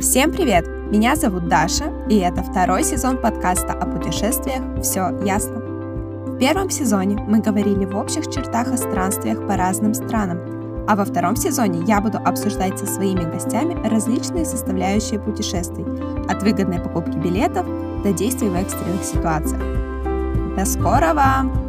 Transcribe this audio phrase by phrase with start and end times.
[0.00, 0.64] Всем привет!
[0.92, 5.58] Меня зовут Даша, и это второй сезон подкаста о путешествиях «Все ясно».
[5.58, 11.04] В первом сезоне мы говорили в общих чертах о странствиях по разным странам, а во
[11.04, 15.84] втором сезоне я буду обсуждать со своими гостями различные составляющие путешествий,
[16.30, 17.66] от выгодной покупки билетов
[18.04, 19.60] до действий в экстренных ситуациях.
[20.56, 21.67] До скорого!